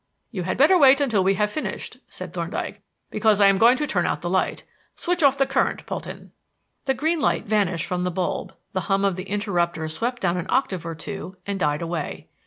[0.31, 3.85] "You had better wait until we have finished," said Thorndyke, "because I am going to
[3.85, 4.63] turn out the light.
[4.95, 6.31] Switch off the current, Polton."
[6.85, 10.47] The green light vanished from the bulb, the hum of the interrupter swept down an
[10.49, 12.27] octave or two and died away.